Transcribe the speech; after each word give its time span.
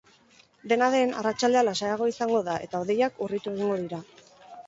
Dena 0.69 0.85
den, 0.93 1.11
arratsaldea 1.21 1.61
lasaiagoa 1.67 2.09
izango 2.13 2.41
da 2.49 2.57
eta 2.69 2.81
hodeiak 2.85 3.23
urritu 3.27 3.53
egingo 3.53 3.77
dira. 3.85 4.01